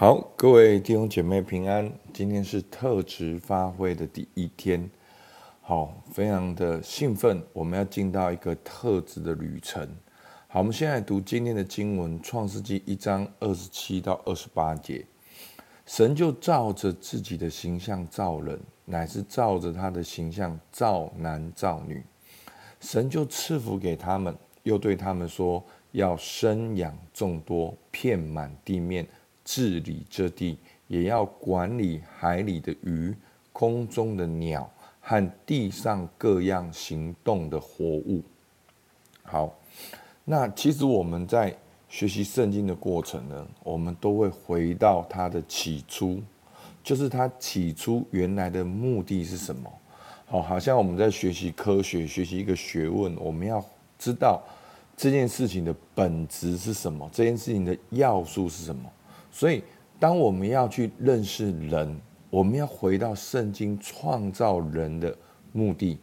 [0.00, 1.92] 好，各位弟兄姐妹平安。
[2.14, 4.88] 今天是特质发挥的第一天，
[5.60, 7.42] 好，非常的兴奋。
[7.52, 9.84] 我们要进到一个特质的旅程。
[10.46, 15.04] 好，我们现在读今天的经文，《创世纪》一章二十七到二十八节。
[15.84, 22.00] 神就照着自己的形象造人，乃是照着他的形象造男造女。
[22.78, 25.60] 神就赐福给他们，又对他们说：
[25.90, 29.04] 要生养众多，遍满地面。
[29.48, 30.58] 治理这地，
[30.88, 33.16] 也要管理海里的鱼、
[33.50, 34.70] 空中的鸟
[35.00, 38.22] 和地上各样行动的活物。
[39.22, 39.58] 好，
[40.26, 41.56] 那其实我们在
[41.88, 46.20] 学习圣经的过程呢，我们都会回到它的起初，
[46.84, 49.72] 就是它起初原来的目的是什么？
[50.26, 53.64] 好，好像我们在学习科学、学习一个学问，我们要
[53.98, 54.42] 知道
[54.94, 58.82] 这件事情的本质是什么，这件事情的要素是什么。
[59.30, 59.62] 所以，
[60.00, 62.00] 当我们要去认识人，
[62.30, 65.16] 我们要回到圣经创造人的
[65.52, 65.98] 目的。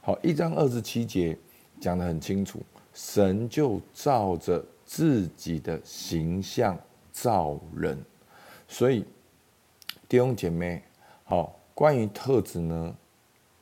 [0.00, 1.36] 好，一章二十七节
[1.80, 2.60] 讲得很清楚，
[2.94, 6.78] 神就照着自己的形象
[7.12, 7.98] 造人。
[8.66, 9.04] 所以，
[10.08, 10.82] 弟兄姐妹，
[11.24, 12.94] 好，关于特质呢，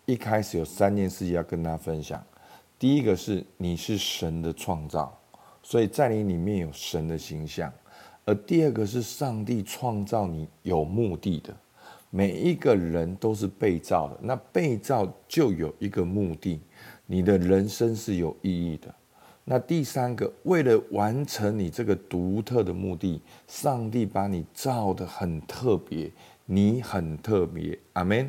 [0.04, 2.22] 一开始有三件事情要跟大家分享。
[2.78, 5.18] 第一个是你是神的创造，
[5.62, 7.72] 所以在你里面有神的形象。
[8.26, 11.54] 而第二个是上帝创造你有目的的，
[12.10, 16.60] 每一个人都是被造的，那被造就有一个目的，
[17.06, 18.92] 你的人生是有意义的。
[19.44, 26.10] 那第三个，为了完成你这个独特的目的，上帝把你造得很特别，
[26.46, 28.28] 你很特别，阿门。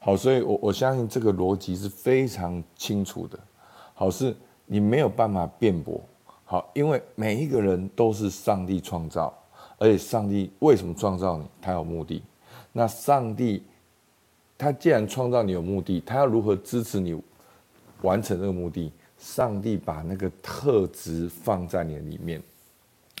[0.00, 3.38] 好，所以我我相信这个逻辑是非常清楚的，
[3.94, 5.98] 好，是你没有办法辩驳。
[6.50, 9.32] 好，因为每一个人都是上帝创造，
[9.78, 11.44] 而且上帝为什么创造你？
[11.62, 12.20] 他有目的。
[12.72, 13.62] 那上帝，
[14.58, 17.16] 他既然创造你有目的，他要如何支持你
[18.02, 18.90] 完成这个目的？
[19.16, 22.42] 上帝把那个特质放在你的里面。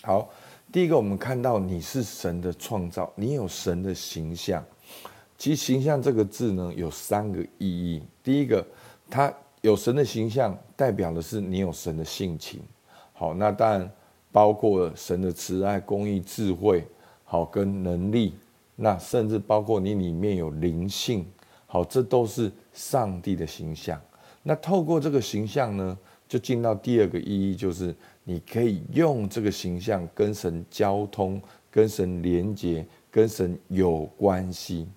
[0.02, 0.28] 好，
[0.72, 4.60] 第一个我们看到你是神的创造，你有神的形象。
[5.38, 8.02] 其实“形象”这个字呢，有三个意义。
[8.24, 8.66] 第一个，
[9.08, 12.60] 它有神的形象，代表的是你有神的性情。
[13.20, 13.90] 好，那当然
[14.32, 16.82] 包括神的慈爱、公义、智慧，
[17.22, 18.32] 好跟能力，
[18.76, 21.26] 那甚至包括你里面有灵性，
[21.66, 24.00] 好，这都是上帝的形象。
[24.42, 27.94] 那透过这个形象呢，就进到第二个意义，就是
[28.24, 31.38] 你可以用这个形象跟神交通、
[31.70, 34.88] 跟神连接、跟神有关系。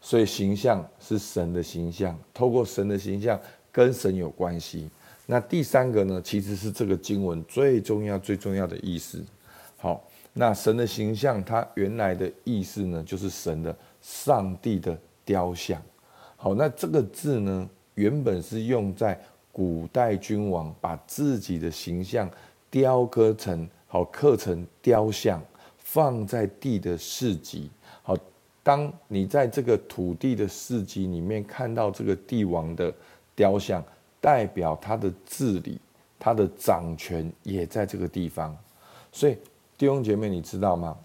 [0.00, 3.38] 所以形象是神的形象，透过神的形象
[3.70, 4.90] 跟神有关系。
[5.30, 9.22] 那第三个呢，其实是这个经文最重要、最重要的意思。
[9.76, 10.02] 好，
[10.32, 15.82] 那神的形象，它原来的意思呢，就是神的、上帝的雕像。
[16.34, 19.20] 好，那这个字呢，原本是用在
[19.52, 22.30] 古代君王把自己的形象
[22.70, 25.42] 雕刻成好，刻成雕像，
[25.76, 27.70] 放在地的市集。
[28.02, 28.16] 好，
[28.62, 32.90] 当你在这个土地的市集里面看到这个帝王的
[33.36, 33.84] 雕像。
[34.20, 35.80] 代表他的治理，
[36.18, 38.56] 他的掌权也在这个地方，
[39.12, 39.36] 所以
[39.76, 40.96] 弟兄姐妹，你知道吗？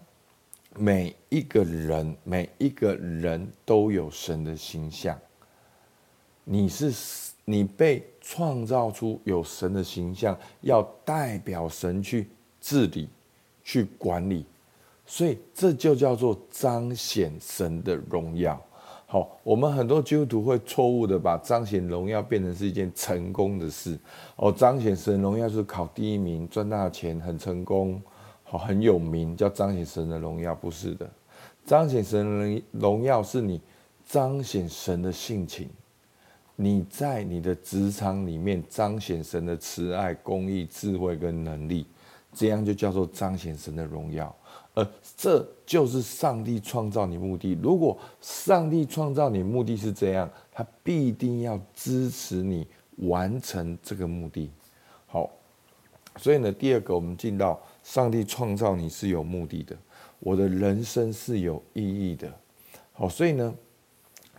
[0.76, 5.16] 每一个人，每一个人都有神的形象。
[6.42, 6.92] 你是
[7.44, 12.28] 你被创造出有神的形象，要代表神去
[12.60, 13.08] 治理、
[13.62, 14.44] 去管理，
[15.06, 18.60] 所以这就叫做彰显神的荣耀。
[19.06, 23.96] 好，我们很多基督徒会错误的把彰显荣耀变成是一件成功的事。
[24.36, 28.02] 哦，彰显神荣耀是考第一名，赚大钱，很成功，
[28.42, 31.08] 好，很有名，叫彰显神的荣耀，不是的。
[31.64, 33.60] 彰显神的荣耀是你
[34.04, 35.68] 彰显神的性情，
[36.56, 41.86] 你在你的职场里面彰显神的慈爱、公义、智慧跟能力，
[42.32, 44.34] 这样就叫做彰显神的荣耀。
[44.74, 44.86] 而
[45.16, 47.56] 这就是上帝创造你目的。
[47.62, 52.66] 如果上帝创造你目的是这样，他必定要支持你
[52.96, 54.50] 完成这个目的。
[55.06, 55.30] 好，
[56.16, 59.76] 所以呢，第二个，我们进到上帝创造你是有目的的，
[60.18, 62.32] 我的人生是有意义的。
[62.92, 63.54] 好，所以呢，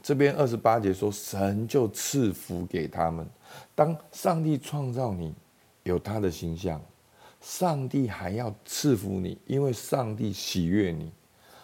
[0.04, 3.25] 这边二十八节说，神就赐福给他们。
[3.74, 5.33] 当上帝创造你，
[5.83, 6.81] 有他的形象。
[7.45, 11.12] 上帝还要赐福你，因为上帝喜悦你。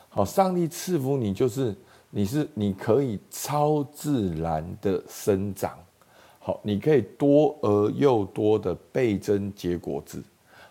[0.10, 1.76] 好，上帝赐福你，就是
[2.12, 5.76] 你是你可以超自然的生长。
[6.38, 10.24] 好，你可以多而又多的倍增结果子。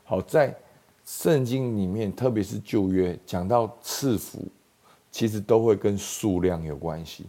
[0.05, 0.57] 好，在
[1.05, 4.47] 圣经里面，特别是旧约讲到赐福，
[5.11, 7.27] 其实都会跟数量有关系。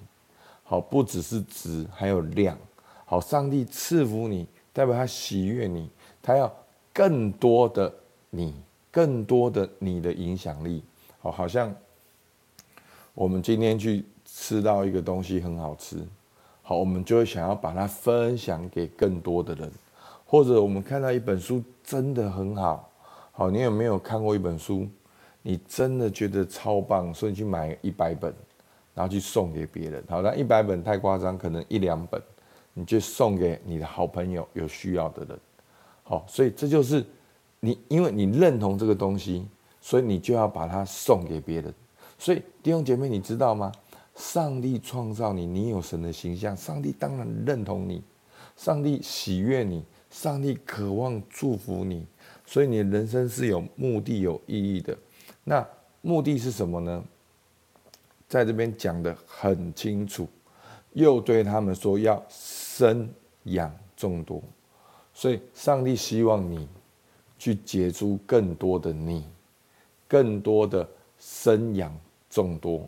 [0.61, 2.55] 好，不只是值，还有量。
[3.05, 5.89] 好，上帝赐福你，代表他喜悦你，
[6.21, 6.51] 他要
[6.93, 7.93] 更多的
[8.29, 8.53] 你，
[8.91, 10.83] 更多的你的影响力。
[11.19, 11.73] 好，好像
[13.13, 15.97] 我们今天去吃到一个东西很好吃，
[16.61, 19.71] 好，我们就会想要把它分享给更多的人，
[20.25, 22.89] 或者我们看到一本书真的很好。
[23.31, 24.87] 好，你有没有看过一本书？
[25.41, 28.31] 你真的觉得超棒，所以去买一百本，
[28.93, 30.03] 然后去送给别人。
[30.07, 32.21] 好，那一百本太夸张，可能一两本，
[32.73, 35.39] 你就送给你的好朋友，有需要的人。
[36.11, 37.05] 好，所以这就是
[37.61, 39.47] 你，因为你认同这个东西，
[39.79, 41.73] 所以你就要把它送给别人。
[42.19, 43.71] 所以弟兄姐妹，你知道吗？
[44.13, 48.03] 上帝创造你，你有神的形象，上帝当然认同你，
[48.57, 52.05] 上帝喜悦你，上帝渴望祝福你。
[52.45, 54.97] 所以你的人生是有目的、有意义的。
[55.45, 55.65] 那
[56.01, 57.01] 目的是什么呢？
[58.27, 60.27] 在这边讲得很清楚，
[60.91, 63.09] 又对他们说要生
[63.43, 64.43] 养众多。
[65.13, 66.67] 所以上帝希望你
[67.37, 69.25] 去结出更多的你，
[70.07, 70.87] 更多的
[71.17, 71.95] 生养
[72.29, 72.87] 众多。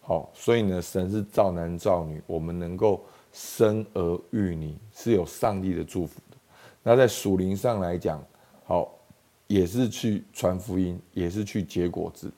[0.00, 6.36] 好，所以呢，神是造男造女，我们能够生儿育女是有上帝的祝福的。
[6.82, 8.22] 那在属灵上来讲，
[8.64, 8.92] 好。
[9.48, 12.32] 也是去传福音，也是去结果子。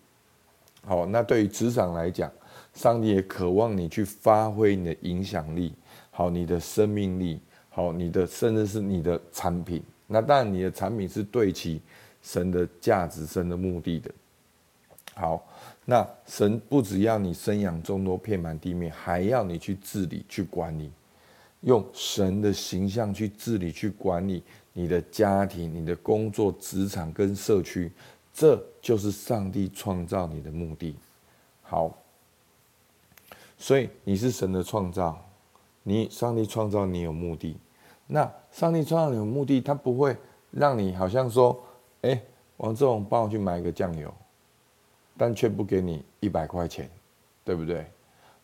[0.85, 2.29] 好，那对于职场来讲，
[2.73, 5.73] 上帝也渴望你去发挥你的影响力，
[6.11, 7.41] 好，你的生命力，
[7.75, 9.83] 好，你的甚至是你的产品。
[10.07, 11.83] 那当然，你的产品是对齐
[12.23, 14.09] 神的价值、神的目的的。
[15.17, 15.45] 好，
[15.85, 20.89] 那神不只要你生养众多，遍满地面，还要你去治理、去管理，
[21.63, 24.41] 用神的形象去治理、去管理。
[24.73, 27.91] 你的家庭、你的工作、职场跟社区，
[28.33, 30.95] 这就是上帝创造你的目的。
[31.63, 31.97] 好，
[33.59, 35.21] 所以你是神的创造，
[35.83, 37.57] 你上帝创造你有目的。
[38.07, 40.17] 那上帝创造你有目的，他不会
[40.51, 41.61] 让你好像说，
[42.03, 42.21] 哎，
[42.59, 44.13] 王志宏帮我去买一个酱油，
[45.17, 46.89] 但却不给你一百块钱，
[47.45, 47.87] 对不对？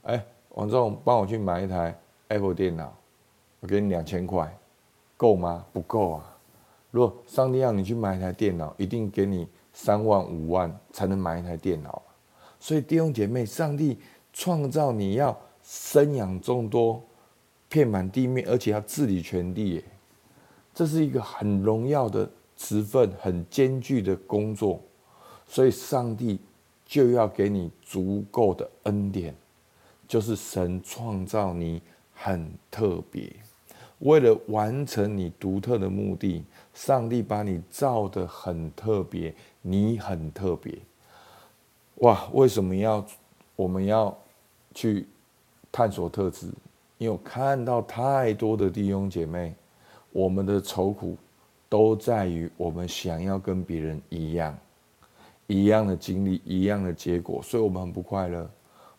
[0.03, 1.97] 哎，王志宏帮我去买一台
[2.29, 2.93] Apple 电脑，
[3.61, 4.53] 我给你两千块。
[5.17, 5.67] 够吗？
[5.71, 6.37] 不够啊！
[6.91, 12.01] 如果上帝让你去买一台电脑，一定给你三万五万才能买一台电脑。
[12.59, 13.99] 所以弟兄姐妹，上帝
[14.33, 17.03] 创造你要生养众多，
[17.71, 19.83] 遍满地面，而且要治理全地，
[20.75, 24.79] 这是一个很荣耀的职分，很艰巨的工作。
[25.47, 26.39] 所以上帝
[26.85, 29.35] 就要给你足够的恩典，
[30.07, 31.81] 就是神创造你
[32.13, 33.33] 很特别。
[34.01, 36.43] 为了完成你独特的目的，
[36.73, 40.77] 上帝把你造得很特别，你很特别。
[41.97, 42.29] 哇！
[42.33, 43.07] 为什么要
[43.57, 44.17] 我们要
[44.75, 45.07] 去
[45.71, 46.49] 探索特质？
[47.01, 49.55] 因为我看到太多的弟兄姐妹，
[50.13, 51.17] 我们的愁苦
[51.67, 54.59] 都在于我们想要跟别人一样，
[55.47, 58.47] 一样的经历，一样的结果，所以我们很不快乐。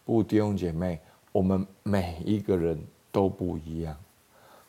[0.04, 1.00] 不，弟兄姐妹，
[1.32, 2.76] 我们每一个人
[3.12, 3.96] 都不一样。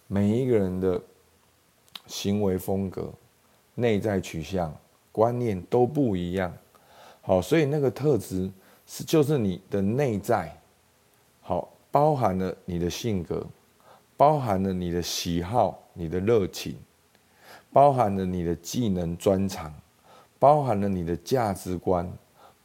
[0.08, 1.00] 每一个人的
[2.06, 3.10] 行为风格、
[3.74, 4.70] 内在取向、
[5.10, 6.52] 观念都不一样。
[7.22, 8.50] 好，所以那个特质
[8.86, 10.54] 是就是你的内在，
[11.40, 13.46] 好，包含了你的性格，
[14.16, 16.74] 包含了你的喜好、你的热情，
[17.72, 19.72] 包含了你的技能专长，
[20.40, 22.10] 包含了你的价值观，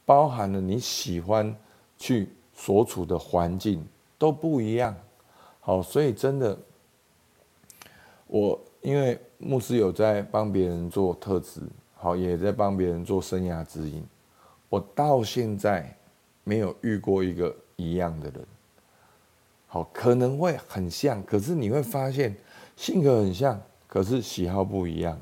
[0.04, 1.54] 包含了你喜欢
[1.96, 3.86] 去所处的环境
[4.18, 4.96] 都不一样。
[5.60, 6.58] 好，所以真的。
[8.26, 11.62] 我因为牧师有在帮别人做特质，
[11.94, 14.04] 好，也在帮别人做生涯指引。
[14.68, 15.96] 我到现在
[16.44, 18.46] 没有遇过一个一样的人，
[19.68, 22.34] 好，可能会很像，可是你会发现
[22.74, 25.16] 性格很像，可是喜好不一样；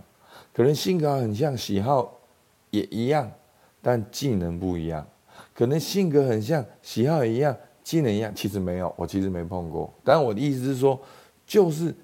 [0.55, 2.11] 可能性格很像，喜好
[2.71, 3.31] 也一样，
[3.83, 5.05] 但技能不一样；
[5.53, 8.33] 可能性格很像，喜好也一样，技能一样。
[8.35, 9.93] 其实没有，我其实没碰过。
[10.03, 10.99] 但我的意思是说，
[11.47, 11.95] 就是。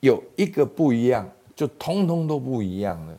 [0.00, 1.26] 有一个不一样，
[1.56, 3.18] 就通通都不一样了。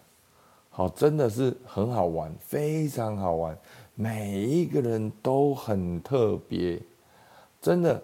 [0.69, 3.57] 好，真的是很好玩，非常好玩。
[3.95, 6.79] 每一个人都很特别，
[7.59, 8.01] 真的，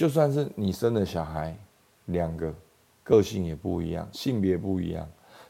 [0.00, 1.54] 就算是你生的小孩，
[2.06, 2.54] 两个
[3.04, 5.06] 个性也不一样，性别不一样，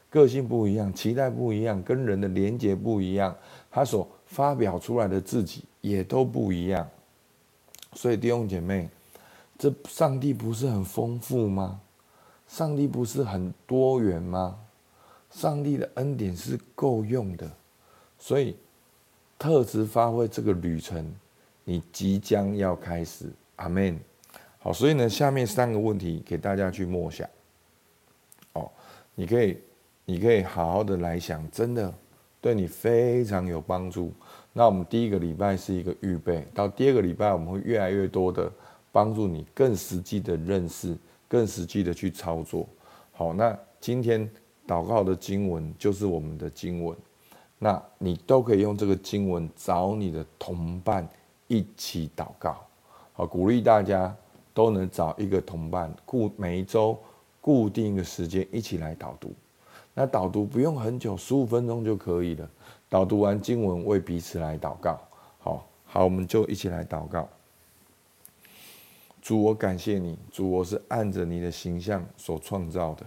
[0.09, 3.33] 个性不一样，期待不一样，跟人的连接不一样，
[3.71, 6.85] 他所发表出来的自己也都不一样。
[7.93, 8.89] 所以弟兄姐妹，
[9.57, 11.79] 这上帝不是很丰富吗？
[12.45, 14.59] 上帝不是很多元吗？
[15.29, 17.49] 上帝的恩典是够用的，
[18.19, 18.57] 所以
[19.39, 21.09] 特质发挥这个旅程，
[21.63, 23.31] 你即将要开始。
[23.55, 23.97] 阿门。
[24.63, 27.27] 好，所以呢，下面三个问题给大家去默想。
[28.53, 28.69] 哦，
[29.15, 29.57] 你可以，
[30.05, 31.91] 你可以好好的来想，真的
[32.39, 34.13] 对你非常有帮助。
[34.53, 38.51] 那我们第一个礼拜是一个预备，到第二个礼拜我们会越来越多的
[38.91, 40.95] 帮助你更实际的认识，
[41.27, 42.69] 更实际的去操作。
[43.13, 44.29] 好，那今天
[44.67, 46.95] 祷告的经文就是我们的经文，
[47.57, 51.07] 那你都可以用这个经文找你的同伴
[51.47, 52.63] 一起祷告。
[53.13, 54.15] 好，鼓励大家
[54.53, 56.97] 都能找一个同伴，固每一周
[57.39, 59.33] 固定一个时间一起来导读。
[59.93, 62.49] 那导读不用很久，十五分钟就可以了。
[62.87, 64.99] 导读完经文，为彼此来祷告。
[65.39, 67.27] 好，好，我们就一起来祷告。
[69.21, 70.17] 主，我感谢你。
[70.31, 73.05] 主，我是按着你的形象所创造的。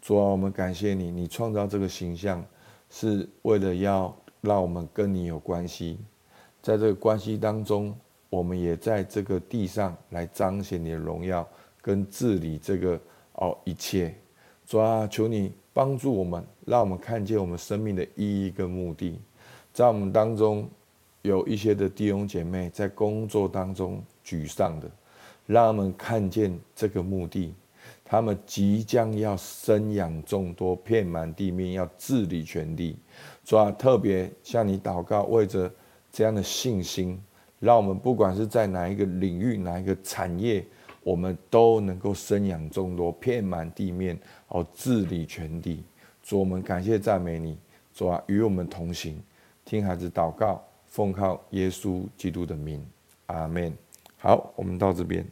[0.00, 1.10] 主啊，我们感谢你。
[1.10, 2.44] 你创造这个形象，
[2.90, 5.98] 是为了要让我们跟你有关系。
[6.60, 7.94] 在这个关系当中，
[8.32, 11.46] 我们也在这个地上来彰显你的荣耀，
[11.82, 12.98] 跟治理这个
[13.34, 14.14] 哦一切。
[14.66, 15.52] 主啊，求你。
[15.74, 19.18] 帮助我们，让我们看见我们生命的意义跟目的。
[19.72, 20.68] 在我们当中，
[21.22, 24.90] 有一些的弟兄姐妹在工作当中沮丧的，
[25.46, 27.54] 让我们看见这个目的。
[28.04, 32.98] 他们即将要生养众多，遍满地面，要治理全地。
[33.42, 35.72] 主啊，特别向你祷告，为着
[36.12, 37.18] 这样的信心，
[37.62, 40.64] 让我们不管是在哪一个领域、哪一个产业。
[41.04, 44.16] 我们都能够生养众多，遍满地面，
[44.46, 45.82] 哦，治理全地。
[46.22, 47.58] 主，我们感谢赞美你，
[47.92, 49.20] 主啊，与我们同行。
[49.64, 52.86] 听孩子祷告，奉靠耶稣基督的名，
[53.26, 53.76] 阿门。
[54.16, 55.26] 好，我们到这边。